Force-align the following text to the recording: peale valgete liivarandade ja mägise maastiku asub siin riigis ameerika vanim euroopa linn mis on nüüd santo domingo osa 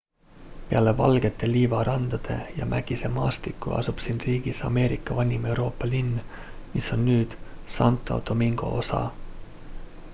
peale 0.69 0.91
valgete 0.99 1.49
liivarandade 1.51 2.37
ja 2.61 2.65
mägise 2.71 3.11
maastiku 3.17 3.75
asub 3.79 4.01
siin 4.05 4.21
riigis 4.23 4.61
ameerika 4.69 5.17
vanim 5.19 5.45
euroopa 5.51 5.89
linn 5.91 6.09
mis 6.73 6.87
on 6.97 7.05
nüüd 7.11 7.35
santo 7.75 8.17
domingo 8.31 8.71
osa 8.85 9.03